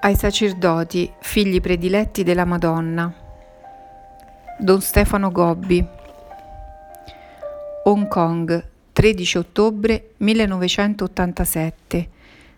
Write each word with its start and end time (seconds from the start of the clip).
ai 0.00 0.16
sacerdoti, 0.16 1.12
figli 1.20 1.60
prediletti 1.60 2.22
della 2.22 2.46
Madonna. 2.46 3.12
Don 4.58 4.80
Stefano 4.80 5.30
Gobbi. 5.30 5.84
Hong 7.84 8.08
Kong, 8.08 8.64
13 8.92 9.38
ottobre 9.38 10.12
1987, 10.18 12.08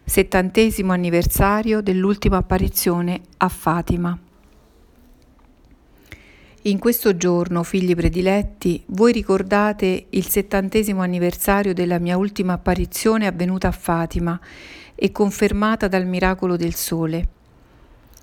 settantesimo 0.04 0.92
anniversario 0.92 1.80
dell'ultima 1.80 2.36
apparizione 2.38 3.20
a 3.38 3.48
Fatima. 3.48 4.16
In 6.66 6.78
questo 6.78 7.16
giorno, 7.16 7.64
figli 7.64 7.96
prediletti, 7.96 8.84
voi 8.86 9.10
ricordate 9.10 10.06
il 10.10 10.28
settantesimo 10.28 11.02
anniversario 11.02 11.74
della 11.74 11.98
mia 11.98 12.16
ultima 12.16 12.52
apparizione 12.52 13.26
avvenuta 13.26 13.66
a 13.66 13.72
Fatima 13.72 14.40
e 15.02 15.10
confermata 15.10 15.88
dal 15.88 16.06
miracolo 16.06 16.54
del 16.54 16.76
sole. 16.76 17.28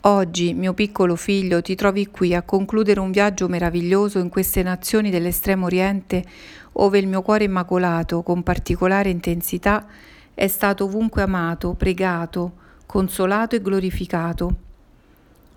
Oggi, 0.04 0.54
mio 0.54 0.74
piccolo 0.74 1.18
figlio, 1.18 1.62
ti 1.62 1.76
trovi 1.76 2.08
qui 2.08 2.34
a 2.34 2.42
concludere 2.42 3.02
un 3.02 3.12
viaggio 3.12 3.50
meraviglioso 3.50 4.18
in 4.20 4.30
queste 4.30 4.64
nazioni 4.64 5.10
dell'estremo 5.10 5.66
oriente, 5.66 6.24
ove 6.72 6.98
il 6.98 7.08
mio 7.08 7.22
cuore 7.22 7.44
immacolato, 7.44 8.24
con 8.24 8.44
particolare 8.44 9.10
intensità, 9.10 9.88
è 10.34 10.48
stato 10.48 10.86
ovunque 10.86 11.22
amato, 11.22 11.74
pregato, 11.74 12.54
consolato 12.86 13.58
e 13.58 13.62
glorificato. 13.62 14.56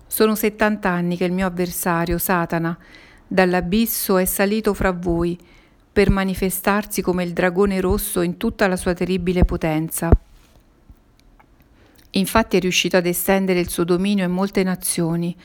Sono 0.05 0.35
settant'anni 0.35 1.15
che 1.15 1.23
il 1.23 1.31
mio 1.31 1.47
avversario, 1.47 2.17
Satana, 2.17 2.77
dall'abisso 3.25 4.17
è 4.17 4.25
salito 4.25 4.73
fra 4.73 4.91
voi 4.91 5.39
per 5.89 6.09
manifestarsi 6.09 7.01
come 7.01 7.23
il 7.23 7.31
dragone 7.31 7.79
rosso 7.79 8.19
in 8.19 8.35
tutta 8.35 8.67
la 8.67 8.75
sua 8.75 8.93
terribile 8.93 9.45
potenza. 9.45 10.11
Infatti 12.15 12.57
è 12.57 12.59
riuscito 12.59 12.97
ad 12.97 13.05
estendere 13.05 13.59
il 13.59 13.69
suo 13.69 13.83
dominio 13.83 14.25
in 14.25 14.31
molte 14.31 14.63
nazioni 14.63 15.35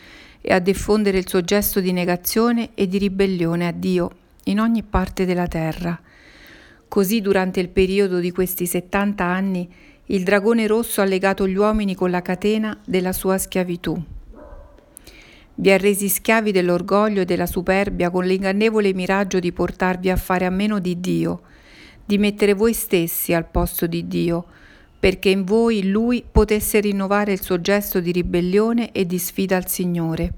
e 0.41 0.52
a 0.52 0.58
diffondere 0.58 1.19
il 1.19 1.28
suo 1.28 1.42
gesto 1.42 1.80
di 1.80 1.92
negazione 1.92 2.70
e 2.74 2.86
di 2.86 2.98
ribellione 2.98 3.66
a 3.66 3.72
Dio 3.72 4.11
in 4.44 4.61
ogni 4.61 4.83
parte 4.83 5.24
della 5.24 5.46
terra. 5.46 5.98
Così 6.86 7.20
durante 7.20 7.61
il 7.61 7.69
periodo 7.69 8.19
di 8.19 8.30
questi 8.30 8.66
70 8.66 9.24
anni 9.24 9.69
il 10.06 10.22
dragone 10.22 10.66
rosso 10.66 11.00
ha 11.00 11.05
legato 11.05 11.46
gli 11.46 11.56
uomini 11.56 11.94
con 11.94 12.11
la 12.11 12.22
catena 12.22 12.78
della 12.84 13.12
sua 13.12 13.36
schiavitù. 13.36 14.02
Vi 15.55 15.72
ha 15.72 15.77
resi 15.77 16.08
schiavi 16.08 16.52
dell'orgoglio 16.52 17.22
e 17.22 17.24
della 17.24 17.46
superbia 17.46 18.11
con 18.11 18.24
l'ingannevole 18.24 18.94
miraggio 18.94 19.39
di 19.39 19.52
portarvi 19.52 20.08
a 20.08 20.16
fare 20.16 20.46
a 20.46 20.50
meno 20.50 20.78
di 20.78 21.00
Dio, 21.00 21.41
di 22.05 22.16
mettere 22.16 22.55
voi 22.55 22.72
stessi 22.72 23.34
al 23.34 23.44
posto 23.44 23.86
di 23.86 24.06
Dio, 24.06 24.46
perché 24.99 25.29
in 25.29 25.45
voi 25.45 25.89
Lui 25.89 26.25
potesse 26.31 26.81
rinnovare 26.81 27.33
il 27.33 27.43
suo 27.43 27.61
gesto 27.61 28.01
di 28.01 28.13
ribellione 28.13 28.93
e 28.93 29.07
di 29.07 29.19
sfida 29.19 29.57
al 29.57 29.69
Signore. 29.69 30.33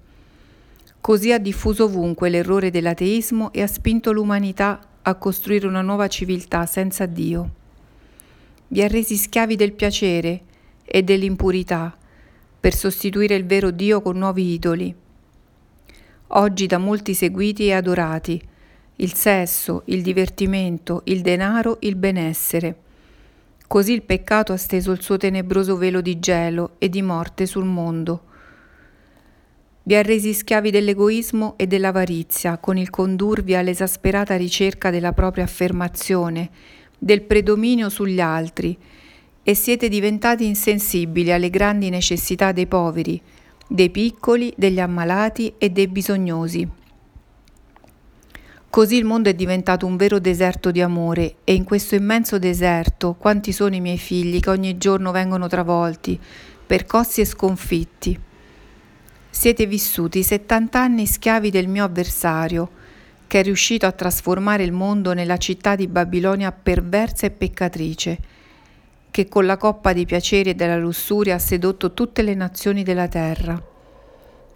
Così 1.01 1.33
ha 1.33 1.39
diffuso 1.39 1.85
ovunque 1.85 2.29
l'errore 2.29 2.71
dell'ateismo 2.71 3.53
e 3.53 3.63
ha 3.63 3.67
spinto 3.67 4.13
l'umanità 4.13 4.81
a 5.03 5.15
costruire 5.15 5.67
una 5.67 5.81
nuova 5.81 6.09
civiltà 6.09 6.67
senza 6.67 7.07
Dio. 7.07 7.51
Vi 8.69 8.83
ha 8.83 8.89
resi 8.89 9.17
schiavi 9.17 9.57
del 9.57 9.73
piacere 9.73 10.41
e 10.85 11.03
dell'impurità 11.03 11.97
per 12.61 12.75
sostituire 12.75 13.35
il 13.35 13.47
vero 13.47 13.71
Dio 13.71 14.03
con 14.03 14.19
nuovi 14.19 14.53
idoli 14.53 14.95
oggi 16.33 16.67
da 16.67 16.79
molti 16.79 17.15
seguiti 17.15 17.67
e 17.67 17.73
adorati, 17.73 18.41
il 18.97 19.15
sesso, 19.15 19.83
il 19.87 20.03
divertimento, 20.03 21.03
il 21.05 21.23
denaro, 21.23 21.79
il 21.81 21.97
benessere. 21.97 22.77
Così 23.71 23.93
il 23.93 24.03
peccato 24.03 24.53
ha 24.53 24.57
steso 24.57 24.91
il 24.91 25.01
suo 25.01 25.17
tenebroso 25.17 25.77
velo 25.77 26.01
di 26.01 26.19
gelo 26.19 26.73
e 26.79 26.89
di 26.89 27.03
morte 27.03 27.47
sul 27.47 27.67
mondo. 27.67 28.25
Vi 29.85 29.95
ha 29.95 30.03
resi 30.03 30.33
schiavi 30.33 30.73
dell'egoismo 30.73 31.55
e 31.57 31.69
dell'avarizia, 31.69 32.59
con 32.59 32.77
il 32.77 32.91
condurvi 32.91 33.55
all'esasperata 33.55 34.35
ricerca 34.35 34.91
della 34.91 35.13
propria 35.13 35.45
affermazione, 35.45 36.51
del 36.99 37.23
predominio 37.23 37.89
sugli 37.91 38.19
altri, 38.19 38.77
e 39.41 39.55
siete 39.55 39.89
diventati 39.89 40.45
insensibili 40.47 41.31
alle 41.31 41.49
grandi 41.49 41.91
necessità 41.91 42.51
dei 42.51 42.67
poveri, 42.67 43.23
dei 43.69 43.91
piccoli, 43.91 44.53
degli 44.57 44.81
ammalati 44.81 45.55
e 45.59 45.71
dei 45.71 45.87
bisognosi. 45.87 46.69
Così 48.71 48.95
il 48.95 49.05
mondo 49.05 49.29
è 49.29 49.35
diventato 49.35 49.85
un 49.85 49.97
vero 49.97 50.21
deserto 50.21 50.71
di 50.71 50.81
amore 50.81 51.39
e 51.43 51.55
in 51.55 51.65
questo 51.65 51.97
immenso 51.97 52.39
deserto 52.39 53.15
quanti 53.19 53.51
sono 53.51 53.75
i 53.75 53.81
miei 53.81 53.99
figli 53.99 54.39
che 54.39 54.51
ogni 54.51 54.79
giorno 54.79 55.11
vengono 55.11 55.49
travolti, 55.49 56.17
percossi 56.67 57.21
e 57.21 57.25
sconfitti. 57.25 58.17
Siete 59.29 59.67
vissuti 59.67 60.23
70 60.23 60.81
anni 60.81 61.07
schiavi 61.07 61.51
del 61.51 61.67
mio 61.67 61.83
avversario, 61.83 62.71
che 63.27 63.41
è 63.41 63.43
riuscito 63.43 63.87
a 63.87 63.93
trasformare 63.93 64.63
il 64.63 64.71
mondo 64.71 65.15
nella 65.15 65.37
città 65.37 65.75
di 65.75 65.89
Babilonia 65.89 66.53
perversa 66.53 67.27
e 67.27 67.33
peccatrice, 67.33 68.19
che 69.11 69.27
con 69.27 69.47
la 69.47 69.57
coppa 69.57 69.93
dei 69.93 70.07
piaceri 70.07 70.51
e 70.51 70.55
della 70.55 70.79
lussuria 70.79 71.35
ha 71.35 71.41
sedotto 71.41 71.93
tutte 71.93 72.23
le 72.23 72.35
nazioni 72.35 72.85
della 72.85 73.09
terra. 73.09 73.61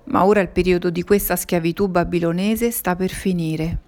Ma 0.04 0.24
ora 0.24 0.38
il 0.38 0.50
periodo 0.50 0.88
di 0.90 1.02
questa 1.02 1.34
schiavitù 1.34 1.88
babilonese 1.88 2.70
sta 2.70 2.94
per 2.94 3.10
finire. 3.10 3.78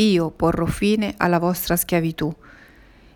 Io 0.00 0.30
porrò 0.30 0.64
fine 0.66 1.14
alla 1.16 1.40
vostra 1.40 1.74
schiavitù. 1.74 2.32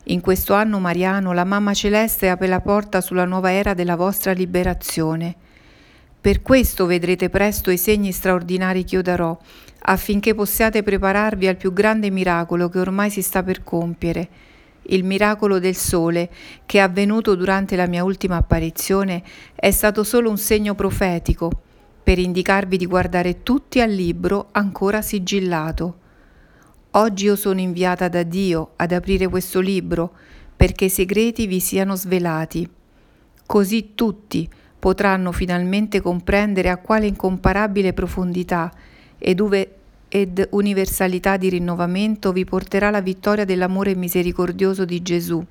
In 0.05 0.21
questo 0.21 0.55
anno 0.55 0.81
mariano 0.81 1.33
la 1.33 1.45
Mamma 1.45 1.75
Celeste 1.75 2.29
apre 2.29 2.49
la 2.49 2.61
porta 2.61 3.01
sulla 3.01 3.25
nuova 3.25 3.53
era 3.53 3.73
della 3.73 3.95
vostra 3.95 4.33
liberazione. 4.33 5.35
Per 6.21 6.43
questo 6.43 6.87
vedrete 6.87 7.31
presto 7.31 7.71
i 7.71 7.79
segni 7.79 8.11
straordinari 8.11 8.83
che 8.85 8.97
io 8.97 9.03
darò, 9.03 9.39
affinché 9.83 10.35
possiate 10.35 10.83
prepararvi 10.83 11.47
al 11.47 11.57
più 11.57 11.73
grande 11.73 12.11
miracolo 12.11 12.69
che 12.69 12.81
ormai 12.81 13.11
si 13.11 13.23
sta 13.23 13.45
per 13.45 13.63
compiere 13.63 14.29
il 14.87 15.05
miracolo 15.05 15.61
del 15.61 15.77
sole, 15.77 16.29
che 16.67 16.79
è 16.79 16.81
avvenuto 16.81 17.37
durante 17.37 17.77
la 17.77 17.87
mia 17.87 18.03
ultima 18.03 18.37
apparizione, 18.37 19.23
è 19.55 19.71
stato 19.71 20.03
solo 20.03 20.29
un 20.29 20.39
segno 20.39 20.75
profetico 20.75 21.51
per 22.03 22.19
indicarvi 22.19 22.77
di 22.77 22.87
guardare 22.87 23.45
tutti 23.45 23.81
al 23.81 23.93
libro 23.93 24.49
ancora 24.51 25.01
sigillato. 25.01 26.02
Oggi 26.95 27.25
io 27.25 27.37
sono 27.37 27.59
inviata 27.61 28.09
da 28.09 28.23
Dio 28.23 28.73
ad 28.77 28.93
aprire 28.93 29.27
questo 29.27 29.61
libro 29.61 30.13
perché 30.55 30.87
i 30.87 30.91
segreti 30.91 31.47
vi 31.47 31.59
siano 31.59 31.97
svelati. 31.97 32.69
Così 33.47 33.95
tutti 33.95 34.47
potranno 34.79 35.33
finalmente 35.33 36.03
comprendere 36.03 36.69
a 36.69 36.77
quale 36.77 37.07
incomparabile 37.07 37.95
profondità 37.95 38.71
e 39.17 39.35
dove 39.35 39.77
ed 40.09 40.47
universalità 40.51 41.39
di 41.39 41.49
rinnovamento 41.49 42.33
vi 42.33 42.45
porterà 42.45 42.91
la 42.91 43.01
vittoria 43.01 43.47
dell'amore 43.47 43.95
misericordioso 43.95 44.85
di 44.85 45.01
Gesù, 45.01 45.43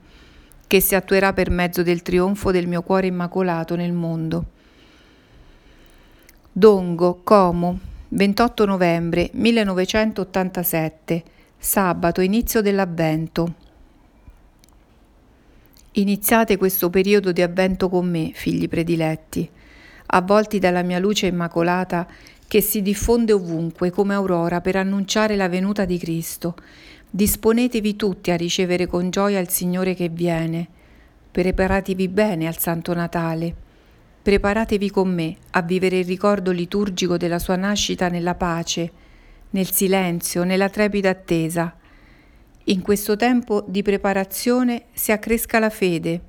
che 0.67 0.79
si 0.79 0.93
attuerà 0.93 1.33
per 1.33 1.49
mezzo 1.49 1.81
del 1.81 2.03
trionfo 2.03 2.51
del 2.51 2.67
mio 2.67 2.83
cuore 2.83 3.07
immacolato 3.07 3.75
nel 3.75 3.93
mondo. 3.93 4.45
Dongo, 6.51 7.21
Como, 7.23 7.79
28 8.13 8.65
novembre 8.65 9.29
1987, 9.31 11.23
sabato, 11.57 12.19
inizio 12.19 12.59
dell'avvento. 12.59 13.53
Iniziate 15.93 16.57
questo 16.57 16.89
periodo 16.89 17.31
di 17.31 17.41
avvento 17.41 17.87
con 17.87 18.09
me, 18.09 18.31
figli 18.33 18.67
prediletti, 18.67 19.49
avvolti 20.07 20.59
dalla 20.59 20.81
mia 20.81 20.99
luce 20.99 21.27
immacolata 21.27 22.05
che 22.49 22.59
si 22.59 22.81
diffonde 22.81 23.31
ovunque 23.31 23.91
come 23.91 24.13
aurora 24.13 24.59
per 24.59 24.75
annunciare 24.75 25.37
la 25.37 25.47
venuta 25.47 25.85
di 25.85 25.97
Cristo. 25.97 26.55
Disponetevi 27.09 27.95
tutti 27.95 28.29
a 28.31 28.35
ricevere 28.35 28.87
con 28.87 29.09
gioia 29.09 29.39
il 29.39 29.47
Signore 29.47 29.93
che 29.93 30.09
viene. 30.09 30.67
Preparatevi 31.31 32.09
bene 32.09 32.47
al 32.47 32.57
Santo 32.57 32.93
Natale. 32.93 33.69
Preparatevi 34.21 34.89
con 34.91 35.13
me 35.13 35.35
a 35.51 35.61
vivere 35.61 35.99
il 35.99 36.05
ricordo 36.05 36.51
liturgico 36.51 37.17
della 37.17 37.39
sua 37.39 37.55
nascita 37.55 38.07
nella 38.07 38.35
pace, 38.35 38.91
nel 39.51 39.71
silenzio, 39.71 40.43
nella 40.43 40.69
trepida 40.69 41.09
attesa. 41.09 41.75
In 42.65 42.81
questo 42.81 43.15
tempo 43.15 43.65
di 43.67 43.81
preparazione 43.81 44.85
si 44.93 45.11
accresca 45.11 45.59
la 45.59 45.69
fede, 45.69 46.21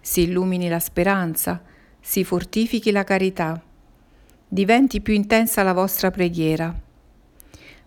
si 0.00 0.22
illumini 0.22 0.68
la 0.68 0.80
speranza, 0.80 1.62
si 2.00 2.24
fortifichi 2.24 2.90
la 2.90 3.04
carità 3.04 3.62
diventi 4.54 5.00
più 5.00 5.14
intensa 5.14 5.64
la 5.64 5.72
vostra 5.72 6.12
preghiera. 6.12 6.72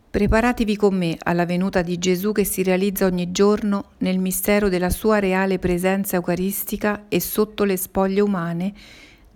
Preparatevi 0.09 0.75
con 0.75 0.97
me 0.97 1.15
alla 1.17 1.45
venuta 1.45 1.81
di 1.81 1.97
Gesù 1.97 2.33
che 2.33 2.43
si 2.43 2.61
realizza 2.61 3.05
ogni 3.05 3.31
giorno 3.31 3.91
nel 3.99 4.19
mistero 4.19 4.67
della 4.67 4.89
sua 4.89 5.19
reale 5.19 5.59
presenza 5.59 6.17
eucaristica 6.17 7.05
e 7.07 7.21
sotto 7.21 7.63
le 7.63 7.77
spoglie 7.77 8.19
umane 8.19 8.73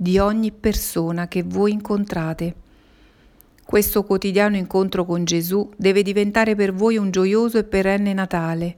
di 0.02 0.18
ogni 0.18 0.52
persona 0.52 1.28
che 1.28 1.44
voi 1.44 1.74
incontrate. 1.74 2.56
Questo 3.64 4.04
quotidiano 4.04 4.58
incontro 4.58 5.06
con 5.06 5.26
Gesù 5.26 5.70
deve 5.78 6.02
diventare 6.02 6.56
per 6.56 6.74
voi 6.74 6.98
un 6.98 7.12
gioioso 7.12 7.60
e 7.60 7.66
perenne 7.66 8.12
Natale. 8.12 8.76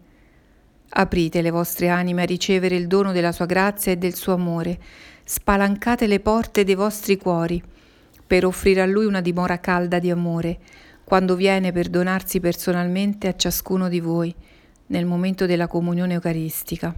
Aprite 0.90 1.42
le 1.42 1.50
vostre 1.50 1.88
anime 1.88 2.24
a 2.24 2.26
ricevere 2.26 2.76
il 2.76 2.88
dono 2.88 3.14
della 3.14 3.32
sua 3.32 3.46
grazia 3.46 3.94
e 3.94 3.98
del 3.98 4.16
suo 4.16 4.34
amore, 4.34 4.78
spalancate 5.24 6.08
le 6.08 6.20
porte 6.20 6.66
dei 6.66 6.76
vostri 6.76 7.16
cuori 7.16 7.64
per 8.28 8.44
offrire 8.46 8.82
a 8.82 8.86
Lui 8.86 9.06
una 9.06 9.22
dimora 9.22 9.62
calda 9.62 10.00
di 10.00 10.12
amore, 10.12 10.60
quando 11.06 11.38
viene 11.38 11.72
per 11.72 11.88
donarsi 11.88 12.42
personalmente 12.42 13.30
a 13.30 13.36
ciascuno 13.38 13.88
di 13.88 14.02
voi 14.02 14.36
nel 14.88 15.06
momento 15.06 15.46
della 15.46 15.68
comunione 15.68 16.16
eucaristica. 16.16 16.94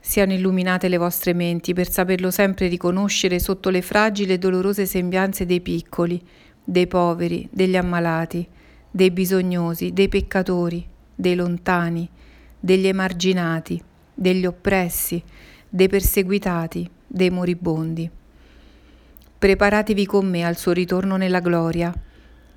Siano 0.00 0.32
illuminate 0.32 0.88
le 0.88 0.96
vostre 0.96 1.32
menti 1.32 1.72
per 1.74 1.90
saperlo 1.90 2.30
sempre 2.30 2.68
riconoscere 2.68 3.38
sotto 3.38 3.70
le 3.70 3.82
fragili 3.82 4.32
e 4.32 4.38
dolorose 4.38 4.86
sembianze 4.86 5.46
dei 5.46 5.60
piccoli, 5.60 6.20
dei 6.62 6.86
poveri, 6.86 7.48
degli 7.50 7.76
ammalati, 7.76 8.46
dei 8.90 9.10
bisognosi, 9.10 9.92
dei 9.92 10.08
peccatori, 10.08 10.86
dei 11.14 11.34
lontani, 11.34 12.08
degli 12.58 12.86
emarginati, 12.86 13.82
degli 14.14 14.46
oppressi, 14.46 15.22
dei 15.68 15.88
perseguitati, 15.88 16.88
dei 17.06 17.30
moribondi. 17.30 18.10
Preparatevi 19.38 20.06
con 20.06 20.28
me 20.28 20.44
al 20.44 20.56
suo 20.56 20.72
ritorno 20.72 21.16
nella 21.16 21.40
gloria. 21.40 21.92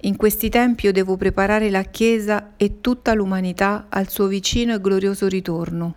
In 0.03 0.15
questi 0.15 0.49
tempi 0.49 0.85
io 0.85 0.93
devo 0.93 1.17
preparare 1.17 1.69
la 1.69 1.83
Chiesa 1.83 2.53
e 2.55 2.79
tutta 2.79 3.13
l'umanità 3.13 3.87
al 3.89 4.07
suo 4.09 4.27
vicino 4.27 4.73
e 4.73 4.79
glorioso 4.79 5.27
ritorno. 5.27 5.95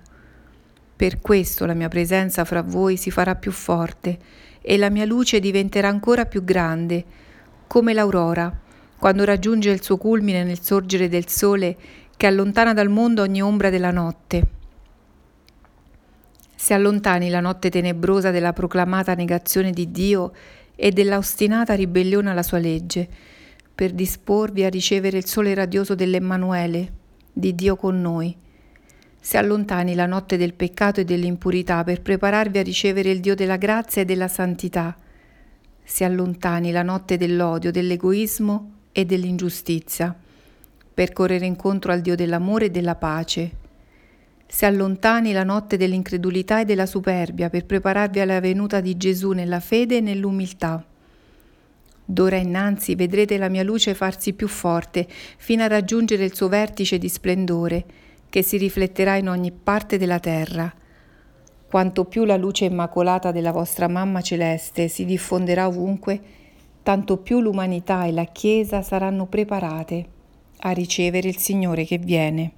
Per 1.03 1.21
questo 1.21 1.67
la 1.67 1.75
mia 1.75 1.89
presenza 1.89 2.45
fra 2.45 2.63
voi 2.63 2.97
si 2.97 3.11
farà 3.11 3.35
più 3.35 3.51
forte 3.51 4.17
e 4.61 4.77
la 4.77 4.89
mia 4.89 5.05
luce 5.05 5.41
diventerà 5.41 5.89
ancora 5.89 6.27
più 6.27 6.45
grande, 6.45 7.05
come 7.67 7.93
l'aurora, 7.93 8.57
quando 8.97 9.25
raggiunge 9.25 9.71
il 9.71 9.83
suo 9.83 9.97
culmine 9.97 10.45
nel 10.45 10.61
sorgere 10.61 11.09
del 11.09 11.29
sole 11.29 11.77
che 12.17 12.29
allontana 12.29 12.73
dal 12.73 12.89
mondo 12.89 13.23
ogni 13.23 13.43
ombra 13.43 13.69
della 13.69 13.91
notte. 13.91 14.47
Si 16.55 16.73
allontani 16.73 17.31
la 17.31 17.41
notte 17.41 17.69
tenebrosa 17.69 18.31
della 18.31 18.53
proclamata 18.53 19.15
negazione 19.15 19.73
di 19.73 19.91
Dio 19.91 20.31
e 20.77 20.93
dell'ostinata 20.93 21.75
ribellione 21.75 22.31
alla 22.31 22.45
sua 22.45 22.59
legge, 22.59 23.09
per 23.75 23.91
disporvi 23.91 24.63
a 24.63 24.69
ricevere 24.69 25.19
il 25.19 25.27
sole 25.27 25.53
radioso 25.53 25.97
dell'Emmanuele, 25.97 26.93
di 27.33 27.57
Dio 27.57 27.75
con 27.75 28.01
noi. 28.01 28.37
Si 29.25 29.37
allontani 29.37 29.95
la 29.95 30.07
notte 30.07 30.37
del 30.37 30.53
peccato 30.53 30.99
e 30.99 31.05
dell'impurità 31.05 31.85
per 31.85 32.03
prepararvi 32.03 32.59
a 32.59 32.63
ricevere 32.63 33.13
il 33.13 33.21
Dio 33.21 33.37
della 33.37 33.57
grazia 33.57 34.03
e 34.03 34.05
della 34.05 34.27
santità. 34.27 34.97
Si 35.85 36.03
allontani 36.03 36.73
la 36.73 36.83
notte 36.83 37.17
dell'odio, 37.17 37.71
dell'egoismo 37.71 38.71
e 38.91 39.05
dell'ingiustizia 39.05 40.13
per 40.93 41.13
correre 41.13 41.47
incontro 41.47 41.93
al 41.93 42.01
Dio 42.01 42.17
dell'amore 42.17 42.65
e 42.65 42.71
della 42.71 42.97
pace. 42.97 43.51
Si 44.45 44.65
allontani 44.65 45.31
la 45.33 45.45
notte 45.45 45.77
dell'incredulità 45.77 46.61
e 46.61 46.65
della 46.65 46.87
superbia 46.87 47.49
per 47.49 47.65
prepararvi 47.65 48.19
alla 48.19 48.41
venuta 48.41 48.81
di 48.81 48.97
Gesù 48.97 49.31
nella 49.31 49.61
fede 49.61 49.99
e 49.99 50.01
nell'umiltà. 50.01 50.85
D'ora 52.05 52.37
innanzi 52.37 52.97
vedrete 52.97 53.39
la 53.39 53.49
mia 53.49 53.63
luce 53.63 53.95
farsi 53.95 54.33
più 54.33 54.49
forte 54.49 55.07
fino 55.37 55.63
a 55.63 55.69
raggiungere 55.69 56.25
il 56.25 56.35
suo 56.35 56.49
vertice 56.49 56.99
di 56.99 57.09
splendore, 57.09 57.85
che 58.33 58.41
si 58.43 58.57
rifletterà 58.57 59.17
in 59.17 59.29
ogni 59.29 59.53
parte 59.53 59.99
della 59.99 60.19
terra. 60.19 60.73
Quanto 61.69 62.07
più 62.07 62.25
la 62.25 62.39
luce 62.39 62.65
immacolata 62.65 63.31
della 63.31 63.53
vostra 63.53 63.89
mamma 63.89 64.23
celeste 64.23 64.89
si 64.89 65.05
diffonderà 65.05 65.67
ovunque, 65.67 66.19
tanto 66.83 67.19
più 67.19 67.43
l'umanità 67.43 68.07
e 68.07 68.13
la 68.13 68.25
Chiesa 68.25 68.81
saranno 68.81 69.27
preparate 69.27 70.07
a 70.61 70.71
ricevere 70.71 71.29
il 71.29 71.37
Signore 71.37 71.85
che 71.85 71.99
viene. 71.99 72.53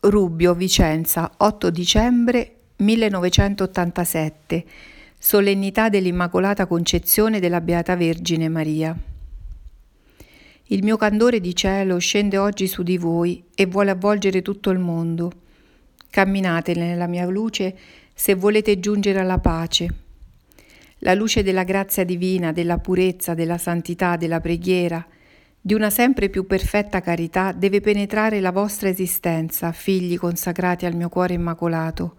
Rubbio, 0.00 0.54
Vicenza, 0.54 1.30
8 1.36 1.68
dicembre 1.68 2.54
1987 2.76 4.64
Solennità 5.18 5.90
dell'Immacolata 5.90 6.64
Concezione 6.66 7.40
della 7.40 7.60
Beata 7.60 7.94
Vergine 7.94 8.48
Maria. 8.48 8.96
Il 10.70 10.84
mio 10.84 10.98
candore 10.98 11.40
di 11.40 11.54
cielo 11.54 11.96
scende 11.96 12.36
oggi 12.36 12.66
su 12.66 12.82
di 12.82 12.98
voi 12.98 13.42
e 13.54 13.64
vuole 13.64 13.90
avvolgere 13.90 14.42
tutto 14.42 14.68
il 14.68 14.78
mondo. 14.78 15.32
Camminate 16.10 16.74
nella 16.74 17.06
mia 17.06 17.24
luce 17.26 17.74
se 18.12 18.34
volete 18.34 18.78
giungere 18.78 19.18
alla 19.18 19.38
pace. 19.38 19.94
La 20.98 21.14
luce 21.14 21.42
della 21.42 21.64
grazia 21.64 22.04
divina, 22.04 22.52
della 22.52 22.76
purezza, 22.76 23.32
della 23.32 23.56
santità, 23.56 24.16
della 24.16 24.40
preghiera, 24.40 25.06
di 25.58 25.72
una 25.72 25.88
sempre 25.88 26.28
più 26.28 26.44
perfetta 26.46 27.00
carità 27.00 27.52
deve 27.52 27.80
penetrare 27.80 28.38
la 28.38 28.52
vostra 28.52 28.90
esistenza, 28.90 29.72
figli 29.72 30.18
consacrati 30.18 30.84
al 30.84 30.94
mio 30.94 31.08
cuore 31.08 31.32
immacolato. 31.32 32.16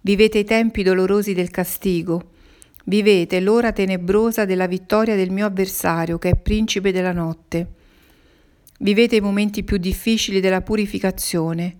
Vivete 0.00 0.38
i 0.38 0.44
tempi 0.44 0.82
dolorosi 0.82 1.34
del 1.34 1.50
castigo. 1.50 2.30
Vivete 2.88 3.40
l'ora 3.40 3.70
tenebrosa 3.70 4.46
della 4.46 4.66
vittoria 4.66 5.14
del 5.14 5.30
mio 5.30 5.44
avversario, 5.44 6.16
che 6.16 6.30
è 6.30 6.36
principe 6.36 6.90
della 6.90 7.12
notte. 7.12 7.66
Vivete 8.78 9.16
i 9.16 9.20
momenti 9.20 9.62
più 9.62 9.76
difficili 9.76 10.40
della 10.40 10.62
purificazione. 10.62 11.76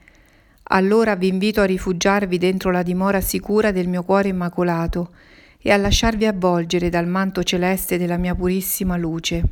Allora 0.65 1.17
vi 1.17 1.29
invito 1.29 1.63
a 1.63 1.65
rifugiarvi 1.65 2.37
dentro 2.37 2.71
la 2.71 2.83
dimora 2.83 3.23
sicura 3.23 3.73
del 3.73 3.89
mio 3.89 4.03
cuore 4.03 4.29
immacolato 4.29 5.15
e 5.63 5.71
a 5.71 5.79
lasciarvi 5.79 6.27
avvolgere 6.27 6.91
dal 6.91 7.07
manto 7.07 7.43
celeste 7.43 7.97
della 7.97 8.19
mia 8.19 8.35
purissima 8.35 8.99
luce. 8.99 9.43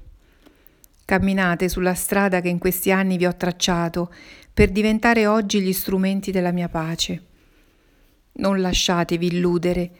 Camminate 1.06 1.70
sulla 1.70 1.94
strada 1.94 2.42
che 2.42 2.50
in 2.50 2.58
questi 2.58 2.92
anni 2.92 3.16
vi 3.16 3.24
ho 3.24 3.34
tracciato 3.34 4.12
per 4.52 4.68
diventare 4.68 5.26
oggi 5.26 5.62
gli 5.62 5.72
strumenti 5.72 6.30
della 6.30 6.52
mia 6.52 6.68
pace. 6.68 7.22
Non 8.32 8.60
lasciatevi 8.60 9.26
illudere. 9.28 9.90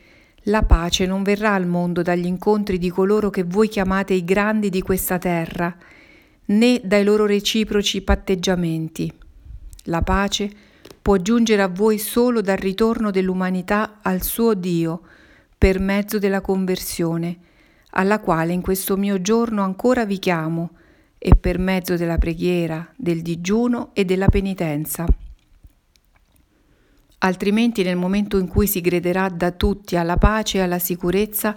La 0.49 0.63
pace 0.63 1.07
non 1.07 1.25
verrà 1.25 1.55
al 1.55 1.67
mondo 1.67 2.03
dagli 2.03 2.27
incontri 2.27 2.79
di 2.79 2.89
coloro 2.89 3.31
che 3.31 3.43
voi 3.43 3.67
chiamate 3.67 4.15
i 4.15 4.25
grandi 4.25 4.71
di 4.71 4.81
questa 4.81 5.19
terra, 5.19 5.77
né 6.47 6.81
dai 6.85 7.03
loro 7.03 7.27
reciproci 7.27 8.03
patteggiamenti. 8.03 9.13
La 9.85 10.03
pace 10.03 10.49
può 11.03 11.17
giungere 11.17 11.63
a 11.63 11.69
voi 11.69 11.99
solo 11.99 12.43
dal 12.43 12.59
ritorno 12.59 13.11
dell'umanità 13.11 13.99
al 14.03 14.23
suo 14.23 14.55
Dio, 14.55 15.01
per 15.59 15.81
mezzo 15.81 16.21
della 16.21 16.41
conversione, 16.41 17.39
alla 17.91 18.21
quale 18.21 18.53
in 18.53 18.61
questo 18.61 18.97
mio 18.97 19.21
giorno 19.21 19.65
ancora 19.65 20.05
vi 20.05 20.21
chiamo, 20.21 20.71
e 21.19 21.35
per 21.35 21.59
mezzo 21.59 21.97
della 21.97 22.19
preghiera, 22.19 22.89
del 22.95 23.21
digiuno 23.21 23.91
e 23.95 24.05
della 24.05 24.29
penitenza 24.29 25.09
altrimenti 27.27 27.83
nel 27.83 27.97
momento 27.97 28.39
in 28.39 28.47
cui 28.47 28.67
si 28.67 28.81
griderà 28.81 29.29
da 29.29 29.51
tutti 29.51 29.97
alla 29.97 30.17
pace 30.17 30.59
e 30.59 30.61
alla 30.63 30.79
sicurezza, 30.79 31.57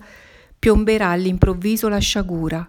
piomberà 0.58 1.10
all'improvviso 1.10 1.88
la 1.88 2.00
sciagura. 2.00 2.66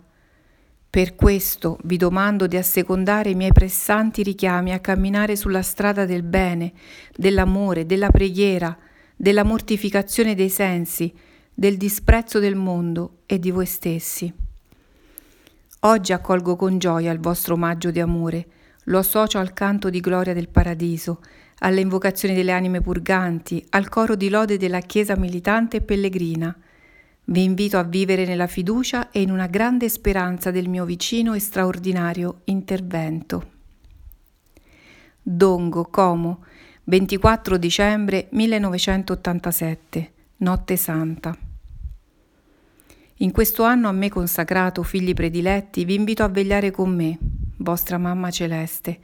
Per 0.89 1.15
questo 1.15 1.79
vi 1.85 1.97
domando 1.97 2.47
di 2.47 2.57
assecondare 2.57 3.31
i 3.31 3.35
miei 3.35 3.53
pressanti 3.53 4.23
richiami 4.23 4.73
a 4.73 4.81
camminare 4.81 5.37
sulla 5.37 5.63
strada 5.63 6.05
del 6.05 6.23
bene, 6.23 6.73
dell'amore, 7.15 7.87
della 7.87 8.11
preghiera, 8.11 8.77
della 9.17 9.45
mortificazione 9.45 10.35
dei 10.35 10.49
sensi, 10.49 11.13
del 11.55 11.77
disprezzo 11.77 12.39
del 12.39 12.57
mondo 12.57 13.19
e 13.27 13.39
di 13.39 13.51
voi 13.51 13.67
stessi. 13.67 14.33
Oggi 15.81 16.13
accolgo 16.13 16.57
con 16.57 16.79
gioia 16.79 17.13
il 17.13 17.21
vostro 17.21 17.55
omaggio 17.55 17.91
di 17.91 18.01
amore, 18.01 18.47
lo 18.85 18.99
associo 18.99 19.39
al 19.39 19.53
canto 19.53 19.91
di 19.91 20.01
gloria 20.01 20.35
del 20.35 20.49
paradiso 20.49 21.21
alle 21.61 21.81
invocazioni 21.81 22.35
delle 22.35 22.53
anime 22.53 22.81
purganti, 22.81 23.65
al 23.71 23.89
coro 23.89 24.15
di 24.15 24.29
lode 24.29 24.57
della 24.57 24.81
Chiesa 24.81 25.17
militante 25.17 25.79
e 25.79 25.81
pellegrina. 25.81 26.57
Vi 27.25 27.43
invito 27.43 27.79
a 27.79 27.83
vivere 27.83 28.25
nella 28.25 28.47
fiducia 28.47 29.11
e 29.11 29.21
in 29.21 29.31
una 29.31 29.47
grande 29.47 29.89
speranza 29.89 30.51
del 30.51 30.69
mio 30.69 30.85
vicino 30.85 31.35
e 31.35 31.39
straordinario 31.39 32.41
intervento. 32.45 33.51
Dongo, 35.23 35.85
Como, 35.85 36.45
24 36.85 37.57
dicembre 37.57 38.29
1987, 38.31 40.13
Notte 40.39 40.77
Santa. 40.77 41.37
In 43.17 43.33
questo 43.33 43.65
anno 43.65 43.89
a 43.89 43.93
me 43.93 44.09
consacrato, 44.09 44.83
figli 44.83 45.13
prediletti, 45.13 45.85
vi 45.85 45.95
invito 45.95 46.23
a 46.23 46.29
vegliare 46.29 46.71
con 46.71 46.95
me, 46.95 47.19
vostra 47.59 47.99
mamma 47.99 48.31
celeste, 48.31 48.99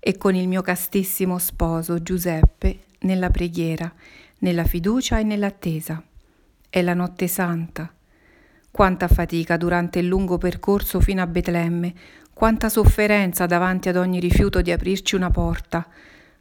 e 0.00 0.16
con 0.16 0.34
il 0.34 0.48
mio 0.48 0.62
castissimo 0.62 1.38
sposo 1.38 2.02
Giuseppe 2.02 2.80
nella 3.00 3.28
preghiera, 3.28 3.92
nella 4.38 4.64
fiducia 4.64 5.18
e 5.18 5.22
nell'attesa. 5.22 6.02
È 6.68 6.80
la 6.80 6.94
notte 6.94 7.28
santa. 7.28 7.92
Quanta 8.70 9.08
fatica 9.08 9.56
durante 9.58 9.98
il 9.98 10.06
lungo 10.06 10.38
percorso 10.38 11.00
fino 11.00 11.20
a 11.20 11.26
Betlemme, 11.26 11.92
quanta 12.32 12.70
sofferenza 12.70 13.44
davanti 13.44 13.90
ad 13.90 13.96
ogni 13.96 14.18
rifiuto 14.18 14.62
di 14.62 14.72
aprirci 14.72 15.14
una 15.14 15.30
porta, 15.30 15.86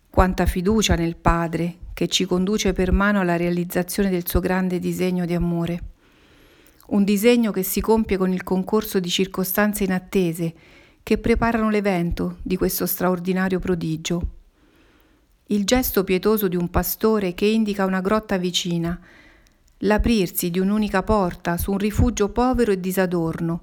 quanta 0.09 0.45
fiducia 0.45 0.95
nel 0.95 1.17
Padre 1.17 1.75
che 1.93 2.07
ci 2.07 2.25
conduce 2.25 2.71
per 2.71 2.93
mano 2.93 3.19
alla 3.19 3.35
realizzazione 3.35 4.09
del 4.09 4.25
suo 4.25 4.39
grande 4.39 4.79
disegno 4.79 5.25
di 5.25 5.33
amore. 5.33 5.81
Un 6.87 7.03
disegno 7.03 7.51
che 7.51 7.63
si 7.63 7.81
compie 7.81 8.15
con 8.17 8.31
il 8.31 8.43
concorso 8.43 8.99
di 8.99 9.09
circostanze 9.09 9.83
inattese 9.83 10.53
che 11.09 11.17
preparano 11.17 11.71
l'evento 11.71 12.37
di 12.43 12.55
questo 12.55 12.85
straordinario 12.85 13.57
prodigio. 13.57 14.21
il 15.47 15.65
gesto 15.65 16.03
pietoso 16.03 16.47
di 16.47 16.55
un 16.55 16.69
pastore 16.69 17.33
che 17.33 17.47
indica 17.47 17.85
una 17.85 17.99
grotta 17.99 18.37
vicina, 18.37 18.95
l'aprirsi 19.79 20.51
di 20.51 20.59
un'unica 20.59 21.01
porta 21.01 21.57
su 21.57 21.71
un 21.71 21.79
rifugio 21.79 22.29
povero 22.29 22.71
e 22.71 22.79
disadorno, 22.79 23.61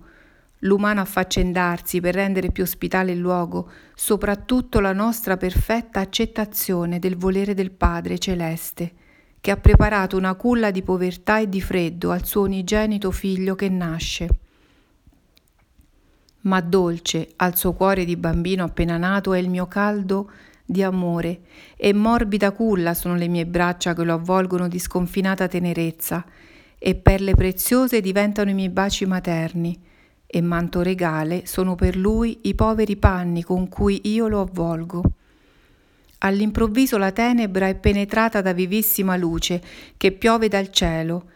l'umano 0.62 1.00
affaccendarsi 1.00 2.00
per 2.00 2.14
rendere 2.14 2.50
più 2.50 2.64
ospitale 2.64 3.12
il 3.12 3.20
luogo, 3.20 3.70
soprattutto 3.94 4.80
la 4.80 4.92
nostra 4.92 5.36
perfetta 5.36 6.00
accettazione 6.00 6.98
del 6.98 7.16
volere 7.16 7.54
del 7.54 7.70
Padre 7.70 8.18
celeste, 8.18 8.92
che 9.40 9.52
ha 9.52 9.56
preparato 9.56 10.16
una 10.16 10.34
culla 10.34 10.72
di 10.72 10.82
povertà 10.82 11.38
e 11.38 11.48
di 11.48 11.60
freddo 11.60 12.10
al 12.10 12.26
suo 12.26 12.42
unigenito 12.42 13.12
figlio 13.12 13.54
che 13.54 13.68
nasce. 13.68 14.40
Ma 16.46 16.60
dolce 16.60 17.32
al 17.36 17.56
suo 17.56 17.72
cuore 17.72 18.04
di 18.04 18.16
bambino 18.16 18.64
appena 18.64 18.96
nato 18.96 19.34
è 19.34 19.38
il 19.38 19.48
mio 19.48 19.66
caldo 19.66 20.30
di 20.64 20.82
amore 20.82 21.40
e 21.76 21.92
morbida 21.92 22.52
culla 22.52 22.94
sono 22.94 23.14
le 23.14 23.28
mie 23.28 23.46
braccia 23.46 23.94
che 23.94 24.04
lo 24.04 24.14
avvolgono 24.14 24.68
di 24.68 24.78
sconfinata 24.78 25.48
tenerezza 25.48 26.24
e 26.78 26.94
perle 26.94 27.34
preziose 27.34 28.00
diventano 28.00 28.50
i 28.50 28.54
miei 28.54 28.68
baci 28.68 29.06
materni 29.06 29.80
e 30.26 30.40
manto 30.40 30.82
regale 30.82 31.46
sono 31.46 31.74
per 31.74 31.96
lui 31.96 32.40
i 32.42 32.54
poveri 32.54 32.96
panni 32.96 33.42
con 33.42 33.68
cui 33.68 34.00
io 34.04 34.28
lo 34.28 34.40
avvolgo. 34.40 35.02
All'improvviso 36.18 36.96
la 36.96 37.12
tenebra 37.12 37.68
è 37.68 37.74
penetrata 37.74 38.40
da 38.40 38.52
vivissima 38.52 39.16
luce 39.16 39.62
che 39.96 40.12
piove 40.12 40.48
dal 40.48 40.70
cielo 40.70 41.30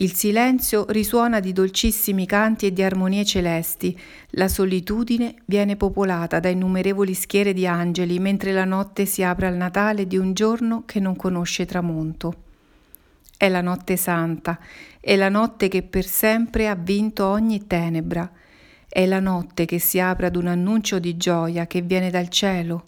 il 0.00 0.14
silenzio 0.14 0.86
risuona 0.88 1.40
di 1.40 1.52
dolcissimi 1.52 2.24
canti 2.24 2.64
e 2.64 2.72
di 2.72 2.82
armonie 2.82 3.22
celesti, 3.22 3.98
la 4.30 4.48
solitudine 4.48 5.34
viene 5.44 5.76
popolata 5.76 6.40
da 6.40 6.48
innumerevoli 6.48 7.12
schiere 7.12 7.52
di 7.52 7.66
angeli 7.66 8.18
mentre 8.18 8.52
la 8.52 8.64
notte 8.64 9.04
si 9.04 9.22
apre 9.22 9.46
al 9.46 9.56
Natale 9.56 10.06
di 10.06 10.16
un 10.16 10.32
giorno 10.32 10.84
che 10.86 11.00
non 11.00 11.16
conosce 11.16 11.66
tramonto. 11.66 12.34
È 13.36 13.46
la 13.50 13.60
notte 13.60 13.98
santa, 13.98 14.58
è 14.98 15.16
la 15.16 15.28
notte 15.28 15.68
che 15.68 15.82
per 15.82 16.06
sempre 16.06 16.66
ha 16.66 16.74
vinto 16.74 17.26
ogni 17.26 17.66
tenebra, 17.66 18.30
è 18.88 19.04
la 19.04 19.20
notte 19.20 19.66
che 19.66 19.78
si 19.78 20.00
apre 20.00 20.26
ad 20.26 20.36
un 20.36 20.46
annuncio 20.46 20.98
di 20.98 21.18
gioia 21.18 21.66
che 21.66 21.82
viene 21.82 22.08
dal 22.08 22.30
cielo. 22.30 22.84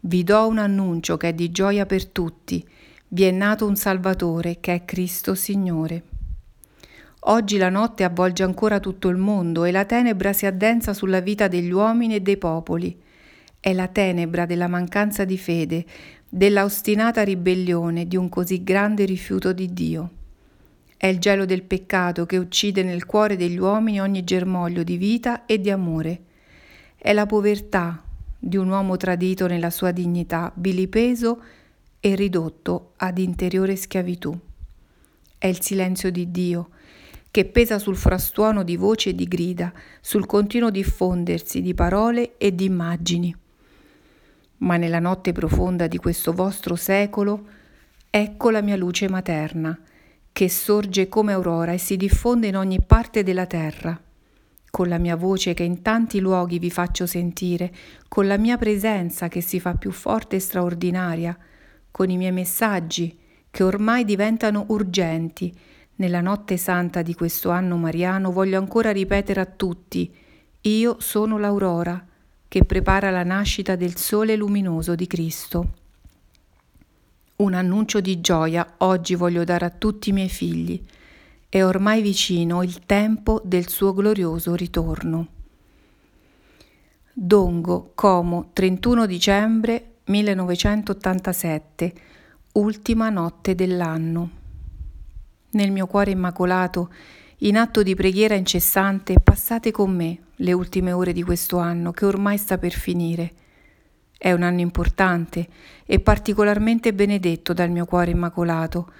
Vi 0.00 0.22
do 0.22 0.46
un 0.46 0.58
annuncio 0.58 1.16
che 1.16 1.30
è 1.30 1.32
di 1.32 1.50
gioia 1.50 1.86
per 1.86 2.04
tutti, 2.04 2.62
vi 3.08 3.22
è 3.22 3.30
nato 3.30 3.66
un 3.66 3.76
Salvatore 3.76 4.58
che 4.60 4.74
è 4.74 4.84
Cristo 4.84 5.34
Signore. 5.34 6.12
Oggi 7.26 7.56
la 7.56 7.70
notte 7.70 8.04
avvolge 8.04 8.42
ancora 8.42 8.80
tutto 8.80 9.08
il 9.08 9.16
mondo 9.16 9.64
e 9.64 9.70
la 9.70 9.86
tenebra 9.86 10.34
si 10.34 10.44
addensa 10.44 10.92
sulla 10.92 11.20
vita 11.20 11.48
degli 11.48 11.70
uomini 11.70 12.16
e 12.16 12.20
dei 12.20 12.36
popoli. 12.36 13.00
È 13.58 13.72
la 13.72 13.88
tenebra 13.88 14.44
della 14.44 14.68
mancanza 14.68 15.24
di 15.24 15.38
fede, 15.38 15.86
della 16.28 16.64
ostinata 16.64 17.22
ribellione 17.22 18.06
di 18.06 18.18
un 18.18 18.28
così 18.28 18.62
grande 18.62 19.06
rifiuto 19.06 19.54
di 19.54 19.72
Dio. 19.72 20.10
È 20.98 21.06
il 21.06 21.18
gelo 21.18 21.46
del 21.46 21.62
peccato 21.62 22.26
che 22.26 22.36
uccide 22.36 22.82
nel 22.82 23.06
cuore 23.06 23.36
degli 23.36 23.58
uomini 23.58 24.02
ogni 24.02 24.22
germoglio 24.22 24.82
di 24.82 24.98
vita 24.98 25.46
e 25.46 25.58
di 25.58 25.70
amore. 25.70 26.20
È 26.94 27.10
la 27.14 27.24
povertà 27.24 28.02
di 28.38 28.58
un 28.58 28.68
uomo 28.68 28.98
tradito 28.98 29.46
nella 29.46 29.70
sua 29.70 29.92
dignità, 29.92 30.52
vilipeso 30.56 31.42
e 32.00 32.14
ridotto 32.16 32.92
ad 32.96 33.16
interiore 33.16 33.76
schiavitù. 33.76 34.38
È 35.38 35.46
il 35.46 35.62
silenzio 35.62 36.10
di 36.10 36.30
Dio 36.30 36.68
che 37.34 37.46
pesa 37.46 37.80
sul 37.80 37.96
frastuono 37.96 38.62
di 38.62 38.76
voci 38.76 39.08
e 39.08 39.14
di 39.16 39.26
grida, 39.26 39.72
sul 40.00 40.24
continuo 40.24 40.70
diffondersi 40.70 41.62
di 41.62 41.74
parole 41.74 42.36
e 42.38 42.54
di 42.54 42.64
immagini. 42.64 43.36
Ma 44.58 44.76
nella 44.76 45.00
notte 45.00 45.32
profonda 45.32 45.88
di 45.88 45.96
questo 45.96 46.32
vostro 46.32 46.76
secolo, 46.76 47.44
ecco 48.08 48.50
la 48.50 48.62
mia 48.62 48.76
luce 48.76 49.08
materna, 49.08 49.76
che 50.30 50.48
sorge 50.48 51.08
come 51.08 51.32
aurora 51.32 51.72
e 51.72 51.78
si 51.78 51.96
diffonde 51.96 52.46
in 52.46 52.56
ogni 52.56 52.80
parte 52.80 53.24
della 53.24 53.46
terra. 53.46 54.00
Con 54.70 54.86
la 54.86 54.98
mia 54.98 55.16
voce 55.16 55.54
che 55.54 55.64
in 55.64 55.82
tanti 55.82 56.20
luoghi 56.20 56.60
vi 56.60 56.70
faccio 56.70 57.04
sentire, 57.04 57.74
con 58.06 58.28
la 58.28 58.38
mia 58.38 58.56
presenza 58.58 59.26
che 59.26 59.40
si 59.40 59.58
fa 59.58 59.74
più 59.74 59.90
forte 59.90 60.36
e 60.36 60.38
straordinaria, 60.38 61.36
con 61.90 62.10
i 62.10 62.16
miei 62.16 62.30
messaggi 62.30 63.18
che 63.50 63.64
ormai 63.64 64.04
diventano 64.04 64.66
urgenti 64.68 65.52
nella 65.96 66.20
notte 66.20 66.56
santa 66.56 67.02
di 67.02 67.14
questo 67.14 67.50
anno 67.50 67.76
mariano 67.76 68.32
voglio 68.32 68.58
ancora 68.58 68.90
ripetere 68.90 69.40
a 69.40 69.46
tutti, 69.46 70.12
io 70.62 70.96
sono 70.98 71.38
l'aurora 71.38 72.04
che 72.48 72.64
prepara 72.64 73.10
la 73.10 73.22
nascita 73.22 73.76
del 73.76 73.96
sole 73.96 74.34
luminoso 74.34 74.94
di 74.94 75.06
Cristo. 75.06 75.72
Un 77.36 77.54
annuncio 77.54 78.00
di 78.00 78.20
gioia 78.20 78.74
oggi 78.78 79.14
voglio 79.14 79.44
dare 79.44 79.66
a 79.66 79.70
tutti 79.70 80.10
i 80.10 80.12
miei 80.12 80.28
figli. 80.28 80.80
È 81.48 81.62
ormai 81.62 82.00
vicino 82.00 82.62
il 82.62 82.86
tempo 82.86 83.40
del 83.44 83.68
suo 83.68 83.92
glorioso 83.92 84.54
ritorno. 84.54 85.28
Dongo, 87.12 87.92
Como, 87.94 88.50
31 88.52 89.06
dicembre 89.06 89.94
1987, 90.04 91.94
ultima 92.52 93.10
notte 93.10 93.54
dell'anno 93.54 94.42
nel 95.54 95.70
mio 95.70 95.86
cuore 95.86 96.10
immacolato, 96.10 96.90
in 97.38 97.56
atto 97.56 97.82
di 97.82 97.94
preghiera 97.94 98.34
incessante, 98.34 99.18
passate 99.20 99.70
con 99.70 99.94
me 99.94 100.18
le 100.36 100.52
ultime 100.52 100.92
ore 100.92 101.12
di 101.12 101.22
questo 101.22 101.58
anno 101.58 101.90
che 101.92 102.04
ormai 102.04 102.38
sta 102.38 102.58
per 102.58 102.72
finire. 102.72 103.32
È 104.16 104.32
un 104.32 104.42
anno 104.42 104.60
importante 104.60 105.46
e 105.84 106.00
particolarmente 106.00 106.94
benedetto 106.94 107.52
dal 107.52 107.70
mio 107.70 107.84
cuore 107.84 108.12
immacolato, 108.12 108.90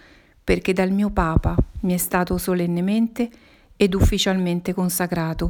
perché 0.42 0.72
dal 0.72 0.90
mio 0.90 1.10
Papa 1.10 1.56
mi 1.80 1.94
è 1.94 1.96
stato 1.96 2.36
solennemente 2.36 3.30
ed 3.76 3.94
ufficialmente 3.94 4.74
consacrato. 4.74 5.48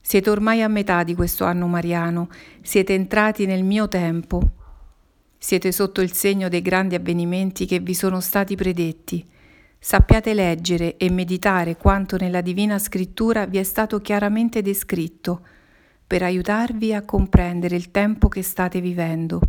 Siete 0.00 0.30
ormai 0.30 0.62
a 0.62 0.68
metà 0.68 1.04
di 1.04 1.14
questo 1.14 1.44
anno 1.44 1.66
mariano, 1.66 2.28
siete 2.62 2.94
entrati 2.94 3.46
nel 3.46 3.62
mio 3.62 3.86
tempo. 3.86 4.42
Siete 5.38 5.70
sotto 5.70 6.00
il 6.00 6.12
segno 6.12 6.48
dei 6.48 6.62
grandi 6.62 6.94
avvenimenti 6.94 7.66
che 7.66 7.78
vi 7.78 7.94
sono 7.94 8.20
stati 8.20 8.56
predetti 8.56 9.24
Sappiate 9.78 10.34
leggere 10.34 10.96
e 10.96 11.10
meditare 11.10 11.76
quanto 11.76 12.16
nella 12.16 12.40
Divina 12.40 12.78
Scrittura 12.78 13.46
vi 13.46 13.58
è 13.58 13.62
stato 13.62 14.00
chiaramente 14.00 14.62
descritto, 14.62 15.46
per 16.06 16.22
aiutarvi 16.22 16.92
a 16.94 17.04
comprendere 17.04 17.76
il 17.76 17.90
tempo 17.90 18.28
che 18.28 18.42
state 18.42 18.80
vivendo. 18.80 19.40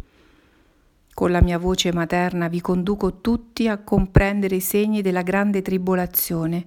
Con 1.13 1.31
la 1.31 1.41
mia 1.41 1.57
voce 1.57 1.91
materna 1.91 2.48
vi 2.48 2.62
conduco 2.62 3.22
tutti 3.22 3.67
a 3.67 3.77
comprendere 3.79 4.55
i 4.55 4.62
segni 4.62 5.01
della 5.01 5.24
grande 5.24 5.63
tribolazione. 5.63 6.65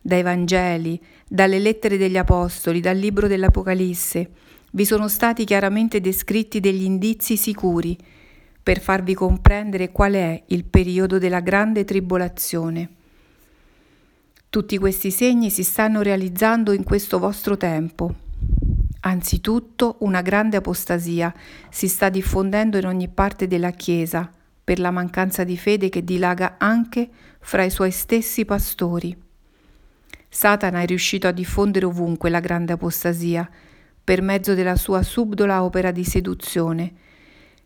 Dai 0.00 0.22
Vangeli, 0.22 1.00
dalle 1.28 1.58
lettere 1.58 1.98
degli 1.98 2.16
Apostoli, 2.16 2.80
dal 2.80 2.96
libro 2.96 3.28
dell'Apocalisse, 3.28 4.30
vi 4.72 4.84
sono 4.86 5.08
stati 5.08 5.44
chiaramente 5.44 6.00
descritti 6.00 6.60
degli 6.60 6.82
indizi 6.82 7.36
sicuri 7.36 7.96
per 8.62 8.80
farvi 8.80 9.14
comprendere 9.14 9.90
qual 9.90 10.12
è 10.12 10.42
il 10.46 10.64
periodo 10.64 11.18
della 11.18 11.40
grande 11.40 11.84
tribolazione. 11.84 12.88
Tutti 14.48 14.78
questi 14.78 15.10
segni 15.10 15.50
si 15.50 15.64
stanno 15.64 16.02
realizzando 16.02 16.72
in 16.72 16.84
questo 16.84 17.18
vostro 17.18 17.56
tempo. 17.56 18.14
Anzitutto 19.00 19.96
una 20.00 20.22
grande 20.22 20.58
apostasia 20.58 21.34
si 21.70 21.88
sta 21.88 22.08
diffondendo 22.08 22.78
in 22.78 22.86
ogni 22.86 23.08
parte 23.08 23.48
della 23.48 23.70
Chiesa 23.70 24.30
per 24.62 24.78
la 24.78 24.92
mancanza 24.92 25.42
di 25.42 25.56
fede 25.56 25.88
che 25.88 26.04
dilaga 26.04 26.54
anche 26.58 27.08
fra 27.40 27.64
i 27.64 27.70
suoi 27.70 27.90
stessi 27.90 28.44
pastori. 28.44 29.16
Satana 30.28 30.82
è 30.82 30.86
riuscito 30.86 31.26
a 31.26 31.32
diffondere 31.32 31.86
ovunque 31.86 32.30
la 32.30 32.40
grande 32.40 32.74
apostasia 32.74 33.48
per 34.04 34.22
mezzo 34.22 34.54
della 34.54 34.76
sua 34.76 35.02
subdola 35.02 35.64
opera 35.64 35.90
di 35.90 36.04
seduzione 36.04 36.92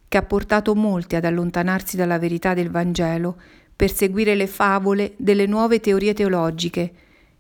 che 0.09 0.17
ha 0.17 0.23
portato 0.23 0.75
molti 0.75 1.17
ad 1.17 1.25
allontanarsi 1.25 1.97
dalla 1.97 2.19
verità 2.19 2.55
del 2.55 2.71
Vangelo 2.71 3.37
per 3.75 3.93
seguire 3.93 4.35
le 4.35 4.47
favole 4.47 5.15
delle 5.17 5.47
nuove 5.47 5.81
teorie 5.81 6.15
teologiche 6.15 6.93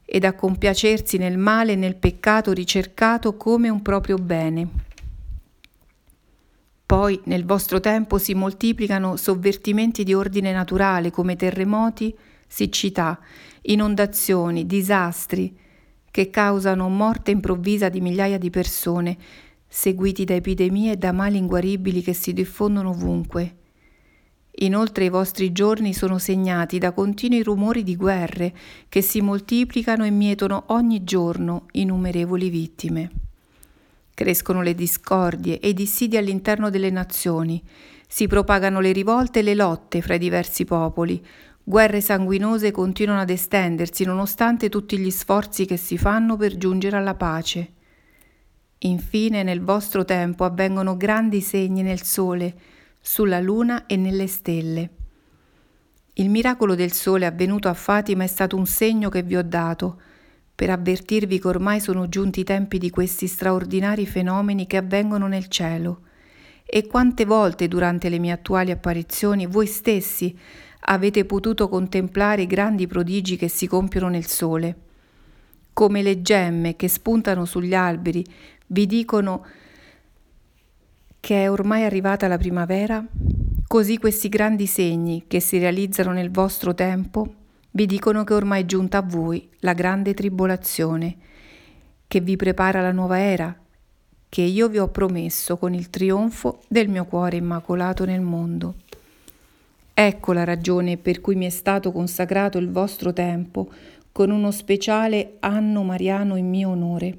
ed 0.04 0.25
a 0.25 0.35
compiacersi 0.35 1.16
nel 1.16 1.38
male 1.38 1.73
e 1.73 1.76
nel 1.76 1.96
peccato 1.96 2.52
ricercato 2.52 3.37
come 3.37 3.68
un 3.68 3.82
proprio 3.82 4.16
bene. 4.16 4.68
Poi 6.87 7.20
nel 7.25 7.44
vostro 7.44 7.80
tempo 7.80 8.16
si 8.18 8.35
moltiplicano 8.35 9.16
sovvertimenti 9.16 10.04
di 10.04 10.14
ordine 10.14 10.52
naturale 10.52 11.11
come 11.11 11.35
terremoti, 11.35 12.16
siccità, 12.46 13.18
inondazioni, 13.62 14.66
disastri, 14.66 15.58
che 16.08 16.30
causano 16.30 16.88
morte 16.88 17.32
improvvisa 17.32 17.88
di 17.88 18.00
migliaia 18.00 18.38
di 18.38 18.50
persone 18.50 19.16
seguiti 19.78 20.25
da 20.25 20.33
epidemie 20.33 20.92
e 20.92 20.97
da 20.97 21.12
mali 21.12 21.37
inguaribili 21.37 22.00
che 22.00 22.14
si 22.14 22.33
diffondono 22.33 22.88
ovunque. 22.88 23.56
Inoltre 24.61 25.04
i 25.04 25.11
vostri 25.11 25.52
giorni 25.52 25.92
sono 25.92 26.16
segnati 26.16 26.78
da 26.78 26.92
continui 26.92 27.42
rumori 27.42 27.83
di 27.83 27.95
guerre 27.95 28.54
che 28.88 29.02
si 29.02 29.21
moltiplicano 29.21 30.06
e 30.06 30.11
mietono 30.11 30.64
ogni 30.68 31.04
giorno 31.04 31.66
innumerevoli 31.73 32.49
vittime. 32.49 33.11
Crescono 34.14 34.62
le 34.62 34.75
discordie 34.75 35.61
e 35.61 35.68
i 35.68 35.75
dissidi 35.75 36.16
all'interno 36.16 36.71
delle 36.71 36.90
nazioni, 36.90 37.62
Si 38.09 38.28
propagano 38.28 38.80
le 38.80 38.92
rivolte 38.92 39.40
e 39.40 39.42
le 39.42 39.54
lotte 39.54 40.00
fra 40.00 40.14
i 40.14 40.18
diversi 40.18 40.64
popoli. 40.64 41.23
Guerre 41.62 42.00
sanguinose 42.00 42.71
continuano 42.71 43.21
ad 43.21 43.30
estendersi 43.30 44.04
nonostante 44.04 44.71
tutti 44.71 44.97
gli 44.97 45.11
sforzi 45.11 45.66
che 45.66 45.76
si 45.76 45.99
fanno 45.99 46.37
per 46.37 46.56
giungere 46.56 46.97
alla 46.97 47.14
pace. 47.14 47.75
Infine 48.78 49.42
nel 49.42 49.62
vostro 49.62 50.04
tempo 50.04 50.45
avvengono 50.45 50.97
grandi 50.97 51.40
segni 51.40 51.83
nel 51.83 52.02
sole, 52.02 52.54
sulla 53.00 53.40
luna 53.40 53.87
e 53.87 53.97
nelle 53.97 54.26
stelle. 54.26 54.90
Il 56.14 56.28
miracolo 56.28 56.75
del 56.75 56.92
sole 56.92 57.25
avvenuto 57.25 57.68
a 57.68 57.75
Fatima 57.75 58.25
è 58.25 58.26
stato 58.26 58.56
un 58.56 58.66
segno 58.66 59.09
che 59.09 59.23
vi 59.23 59.37
ho 59.37 59.42
dato, 59.42 60.00
per 60.54 60.71
avvertirvi 60.71 61.38
che 61.38 61.49
ormai 61.49 61.80
sono 61.80 62.09
giunti 62.09 62.40
i 62.40 62.45
tempi 62.45 62.78
di 62.78 62.90
questi 62.90 63.26
straordinari 63.26 64.06
fenomeni 64.06 64.66
che 64.66 64.78
avvengono 64.78 65.26
nel 65.26 65.49
cielo. 65.49 66.00
E 66.64 66.87
quante 66.87 67.25
volte 67.25 67.68
durante 67.68 68.09
le 68.09 68.18
mie 68.18 68.33
attuali 68.33 68.71
apparizioni 68.71 69.47
voi 69.47 69.66
stessi 69.66 70.37
avete 70.88 71.25
potuto 71.25 71.68
contemplare 71.68 72.42
i 72.42 72.47
grandi 72.47 72.87
prodigi 72.87 73.37
che 73.37 73.49
si 73.49 73.66
compiono 73.66 74.09
nel 74.09 74.26
sole. 74.26 74.76
Come 75.73 76.00
le 76.00 76.23
gemme 76.23 76.75
che 76.75 76.88
spuntano 76.88 77.45
sugli 77.45 77.75
alberi 77.75 78.25
vi 78.68 78.87
dicono 78.87 79.44
che 81.20 81.42
è 81.42 81.50
ormai 81.50 81.85
arrivata 81.85 82.28
la 82.28 82.38
primavera, 82.38 83.04
così 83.66 83.99
questi 83.99 84.28
grandi 84.28 84.66
segni 84.66 85.25
che 85.26 85.40
si 85.40 85.58
realizzano 85.58 86.12
nel 86.12 86.30
vostro 86.30 86.75
tempo 86.75 87.35
vi 87.76 87.85
dicono 87.85 88.25
che 88.25 88.32
ormai 88.32 88.62
è 88.62 88.64
giunta 88.64 88.96
a 88.99 89.02
voi 89.02 89.50
la 89.58 89.75
grande 89.75 90.14
tribolazione, 90.14 91.16
che 92.08 92.20
vi 92.20 92.35
prepara 92.35 92.80
la 92.80 92.90
nuova 92.90 93.18
era, 93.18 93.54
che 94.30 94.40
io 94.40 94.68
vi 94.68 94.78
ho 94.78 94.88
promesso 94.88 95.58
con 95.58 95.75
il 95.75 95.90
trionfo 95.90 96.62
del 96.68 96.88
mio 96.88 97.04
cuore 97.04 97.37
immacolato 97.37 98.06
nel 98.06 98.23
mondo. 98.23 98.76
Ecco 99.92 100.32
la 100.32 100.44
ragione 100.44 100.96
per 100.96 101.20
cui 101.20 101.35
mi 101.35 101.44
è 101.44 101.50
stato 101.50 101.92
consacrato 101.92 102.56
il 102.56 102.70
vostro 102.70 103.12
tempo 103.12 103.70
con 104.11 104.30
uno 104.30 104.50
speciale 104.52 105.37
anno 105.40 105.82
mariano 105.82 106.37
in 106.37 106.49
mio 106.49 106.70
onore, 106.70 107.18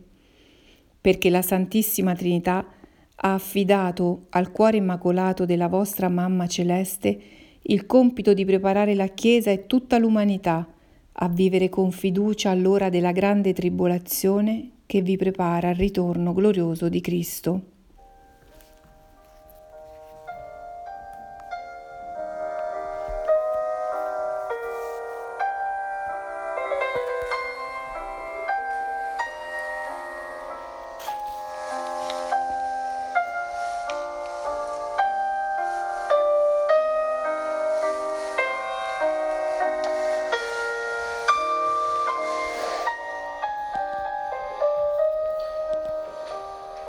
perché 1.07 1.29
la 1.29 1.41
Santissima 1.41 2.15
Trinità 2.15 2.67
ha 3.15 3.33
affidato 3.33 4.25
al 4.31 4.51
cuore 4.51 4.75
immacolato 4.75 5.45
della 5.45 5.69
vostra 5.69 6.09
Mamma 6.09 6.47
Celeste 6.47 7.17
il 7.61 7.85
compito 7.85 8.33
di 8.33 8.43
preparare 8.43 8.93
la 8.93 9.07
Chiesa 9.07 9.49
e 9.49 9.67
tutta 9.67 9.99
l'umanità 9.99 10.67
a 11.13 11.29
vivere 11.29 11.69
con 11.69 11.91
fiducia 11.91 12.49
all'ora 12.49 12.89
della 12.89 13.13
grande 13.13 13.53
tribolazione 13.53 14.71
che 14.85 15.01
vi 15.01 15.15
prepara 15.15 15.69
al 15.69 15.75
ritorno 15.75 16.33
glorioso 16.33 16.89
di 16.89 16.99
Cristo. 16.99 17.76